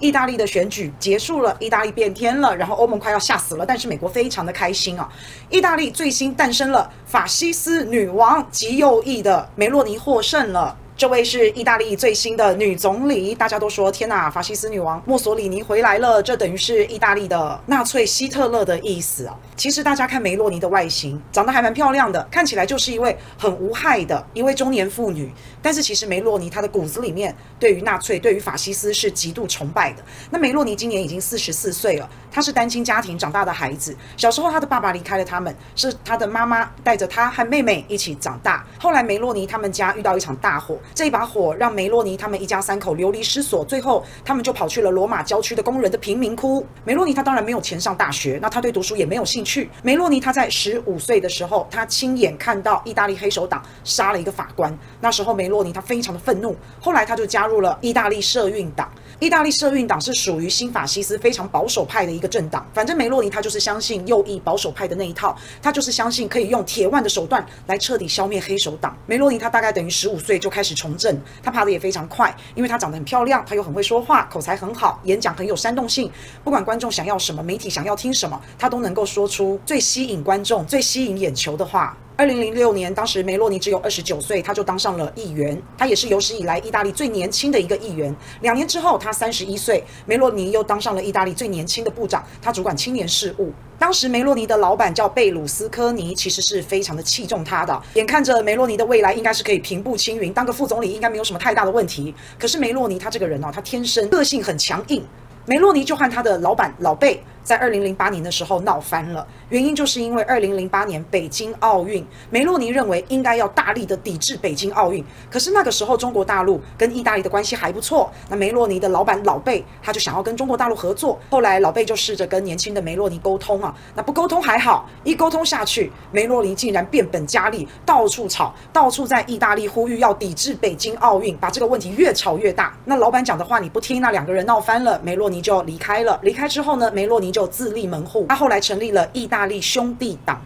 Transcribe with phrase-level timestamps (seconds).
[0.00, 5.08] 意大利的选举结束了，意大利变天了，然后欧盟快要吓死了，但是美国非常的开心啊！
[5.50, 10.76] 意大利最新诞生了法西斯女王，极右翼的梅洛尼获胜了。
[11.00, 19.34] 这位是意大利最新的女总理，大家都说天哪，法西斯女王墨索里尼回来了，这等于是意大利的纳粹希特勒的意思啊。
[19.56, 25.32] 其实大家看梅洛尼的外形，长得还蛮漂亮的，看起来就是一位很无害的一位中年妇女。
[25.62, 30.04] 但是其实梅洛尼她的骨子里面对于纳粹、对于法西斯是极度崇拜的。
[30.30, 38.66] 那梅洛尼今年已经四十四岁了，她是单亲家庭长大的孩子，小时候她的爸爸离开了他们，是她的妈妈带着她和妹妹一起长大。
[38.78, 40.78] 后来梅洛尼他们家遇到一场大火。
[40.94, 46.66] 这一把火让梅洛尼他们一家三口流离失所，最后他们就跑去了罗马郊区的工人的贫民窟。
[46.84, 49.70] 梅洛尼他当然没有钱上大学，那他对读书也没有兴趣。
[49.82, 58.90] 梅洛尼他在十五岁的时候，他亲眼看到意大利黑手党杀了一个法官，那时候梅洛尼他非常的愤怒，后来他就加入了意大利社运党。
[59.18, 68.96] 意大利社运党是属于新法西斯非常保守派的一个政党，反正梅洛尼他就是相信右翼保守派的那一套，他就是相信可以用铁腕的手段来彻底消灭黑手党。
[69.06, 76.10] 梅洛尼他大概等于十五岁就开始从政，他爬的也非常快，因为她长得很漂亮，她又很会说话，口才很好，演讲很有煽动性，
[76.42, 81.94] 不管观众想要什么，媒体想要听什么，她都能够说出最吸引观众、最吸引眼球的话。
[82.20, 88.14] 二零零六年，当时梅洛尼只有二十九岁，他就当上了议员，他也是有史以来意大利最年轻的一个议员。
[88.42, 93.50] 两年之后，他三十一岁，梅洛尼又当上了意大利最年轻的部长，他主管青年事务。
[93.78, 102.14] 当时梅洛尼的老板叫贝鲁斯科尼，其实是非常的器重他的，眼看着梅洛尼的未来应该是可以平步青云，当个副总理应该没有什么太大的问题。
[102.38, 105.02] 可是梅洛尼他这个人哦，他天生个性很强硬，
[105.46, 107.22] 梅洛尼就和他的老板老贝。
[107.42, 115.04] 在二零零八年的时候闹翻了，原因就是因为二零零八年北京奥运，梅洛尼认为应该要大力的抵制北京奥运。
[115.30, 121.18] 可是那个时候中国大陆跟意大利的关系还不错，那梅洛尼的老板老贝他就想要跟中国大陆合作。
[121.30, 132.76] 后来老贝就试着跟年轻的梅洛尼沟通啊，那不沟通还好，一沟通下去，梅洛尼竟然变本加厉，到处吵，到处在意大利呼吁要抵制北京奥运，把这个问题越吵越大。
[132.84, 136.18] 那老板讲的话你不听，那两个人闹翻了，梅洛尼就离开了。
[136.22, 137.29] 离开之后呢，梅洛尼。
[137.30, 140.40] 就自立门户，他后来成立了意大利兄弟党。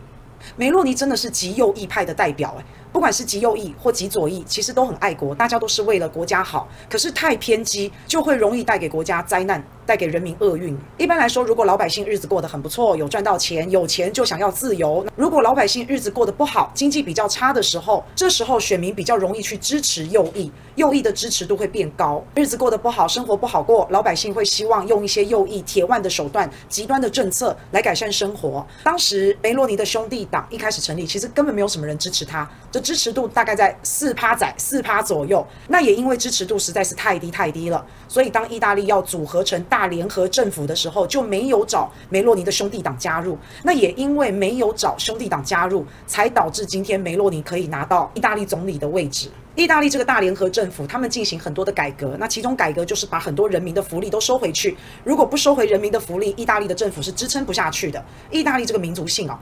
[0.56, 2.64] 梅洛尼真的是极右翼派的代表，哎。
[2.92, 6.68] 不管是极右翼或极左翼，其实都很爱国，大家都是为了国家好。
[6.88, 10.76] 可是太偏激，就会容易带给国家灾难，带给人民厄运。
[10.98, 15.04] 一般来说，如果老百姓日子过得很不错，有赚到钱，有钱就想要自由。
[15.16, 22.24] 如果老百姓日子过得不好，经济比较差的时候，这时候选民比较容易去支持右翼，右翼的支持度会变高。
[22.34, 28.66] 日子过得不好，生活不好过，老百姓会希望用一些右翼铁腕的手段、极端的政策来改善生活。
[28.82, 32.48] 当时梅洛尼的兄弟党一开始成立，其实根本没有什么人支持他。
[32.70, 43.36] 这支持度大概在四趴仔四趴左右，那也因为支持度实在是太低太低了，所以当意大利要组合成大联合政府的时候，就没有找梅洛尼的兄弟党加入。
[43.64, 49.28] 那也因为没有找兄弟党加入，才导致今天梅洛尼可以拿到意大利总理的位置。
[49.56, 54.76] 意大利这个大联合政府，他们进行很多的改革，那其中改革就是把很多人民的福利都收回去。
[55.02, 58.00] 如果不收回人民的福利，意大利的政府是支撑不下去的。
[58.30, 59.40] 意大利这个民族性啊。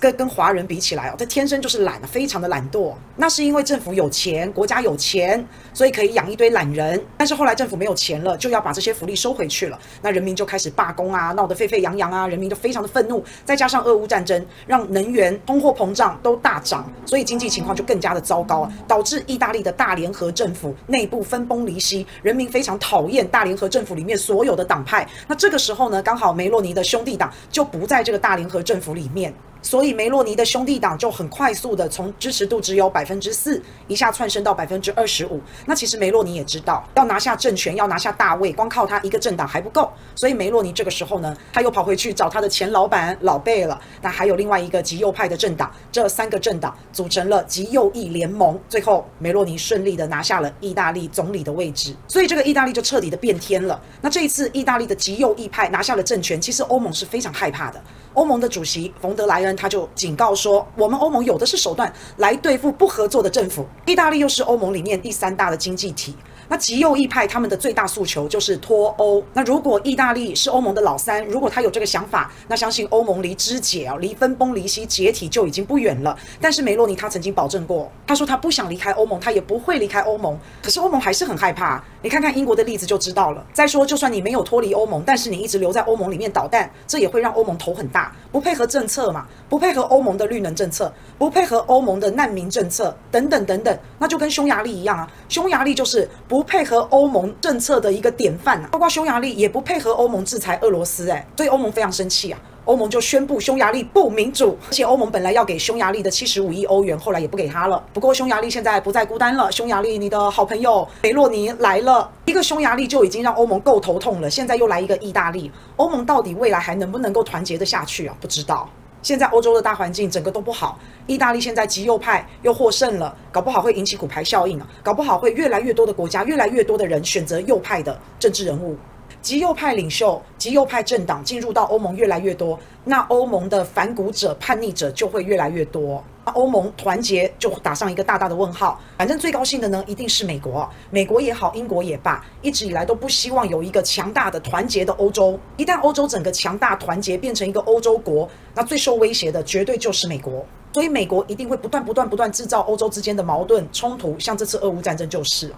[0.00, 2.92] 跟跟华人比起来哦，他天生就是懒，非常的懒惰。
[3.16, 7.00] 那是因为政府有钱，国家有钱，所以可以养一堆懒人。
[7.16, 9.78] 但是后来政府没有钱了，就要把这些福利收回去了。
[10.02, 13.24] 那人民就开始罢工啊，闹得沸沸扬扬啊，人民就非常的愤怒。
[13.44, 25.06] 再加上俄乌战争，让能源、通货膨胀都大涨，所以经济情况就更加的糟糕，导致意大利的大联合政府内部分崩离析，人民非常讨厌大联合政府里面所有的党派。
[25.28, 29.32] 那这个时候呢，刚好梅洛尼的兄弟党就不在这个大联合政府里面。
[29.74, 35.40] 所以梅洛尼的兄弟党就很快速的从支持度只有百分之四，一下窜升到百分之二十五。
[35.66, 39.90] 那其实梅洛尼也知道，要拿下政权，要拿下大位，光靠他一个政党还不够。
[40.14, 43.76] 所以梅洛尼这个时候呢，他又跑回去找他的前老板老贝了。
[44.00, 48.56] 那还有另外一个极右派的政党，这三个政党组成了极右翼联盟。
[48.68, 51.92] 最后梅洛尼顺利的拿下了意大利总理的位置。
[52.06, 53.82] 所以这个意大利就彻底的变天了。
[54.00, 57.82] 那这一次意大利的极右翼派拿下了政权，其实欧盟是非常害怕的。
[58.12, 63.66] 欧盟的主席冯德莱恩他就警告说：“我们欧盟有的是手段来对付不合作的政府。
[63.86, 66.14] 意大利又是欧盟里面第三大的经济体。”
[66.48, 69.22] 那极右翼派他们的最大诉求就是脱欧。
[69.32, 76.16] 那如果意大利是欧盟的老三，如果他有这个想法，那相信欧盟离肢解啊，离分崩离析、解体就已经不远了。
[76.40, 80.38] 但是梅洛尼他曾经保证过，他说他不想离开欧盟，他也不会离开欧盟。
[80.62, 81.82] 可是欧盟还是很害怕。
[82.02, 83.44] 你看看英国的例子就知道了。
[83.52, 88.14] 再说，就算你没有脱离欧盟，但是你一直留在欧盟里面捣蛋，这也会让欧盟头很大。
[88.30, 95.10] 不配合政策嘛，不配合欧盟的绿能政策，不配合欧盟的难民政策，等等等等，那就跟匈牙利一样啊。
[95.28, 96.08] 匈牙利就是。
[96.34, 102.40] 不配合欧盟政策的一个典范啊，包括匈牙利也不配合欧盟制裁俄罗斯，哎，所以欧盟非常生气啊。
[102.64, 107.80] 欧盟就宣布匈牙利不民主，而且欧盟本来要给匈牙利的七十五亿欧元，后来也不给他了。
[107.92, 118.16] 不过匈牙利现在不再孤单了，匈牙利你的好朋友梅洛尼来了，一个匈牙利就已经让欧盟够头痛了，现在又来一个意大利，欧盟到底未来还能不能够团结得下去啊？
[118.20, 118.68] 不知道。
[119.04, 128.74] 现在欧洲的大环境整个都不好，意大利现在极右派又获胜了，搞不好会引起骨牌效应啊，搞不好会越来越多的国家，越来越多的人选择右派的政治人物。
[129.20, 136.02] 极右派领袖、极右派政党进入到欧盟越来越多，那欧盟的反骨者、叛逆者就会越来越多，
[136.34, 138.80] 欧盟团结就打上一个大大的问号。
[138.98, 145.38] 反正最高兴的呢，一定是美国，美国也好，英国也罢，一直以来都不希望有一个强大的、团结的欧洲。
[145.56, 150.44] 一旦欧洲整个强大团结变成一个欧洲国，那最受威胁的绝对就是美国。
[150.72, 155.52] 所以美国一定会不断、不断、不断制造欧洲之间的矛盾冲突，像这次俄乌战争就是。